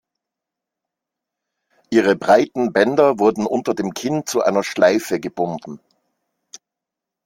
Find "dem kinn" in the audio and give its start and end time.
3.75-4.25